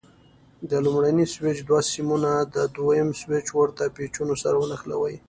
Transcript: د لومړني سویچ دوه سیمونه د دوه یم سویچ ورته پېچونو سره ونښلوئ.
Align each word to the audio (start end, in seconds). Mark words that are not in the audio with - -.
د 0.69 0.71
لومړني 0.85 1.25
سویچ 1.33 1.57
دوه 1.69 1.81
سیمونه 1.93 2.31
د 2.55 2.57
دوه 2.75 2.91
یم 2.99 3.09
سویچ 3.21 3.47
ورته 3.59 3.83
پېچونو 3.95 4.35
سره 4.43 4.55
ونښلوئ. 4.57 5.15